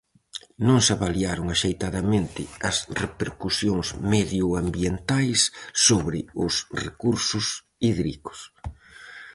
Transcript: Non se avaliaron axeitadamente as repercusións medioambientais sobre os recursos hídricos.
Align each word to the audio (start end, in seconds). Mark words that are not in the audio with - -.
Non 0.67 0.77
se 0.85 0.91
avaliaron 0.97 1.47
axeitadamente 1.55 2.41
as 2.69 2.77
repercusións 3.03 3.87
medioambientais 4.13 5.39
sobre 5.87 6.19
os 6.45 6.53
recursos 6.83 7.45
hídricos. 7.87 8.39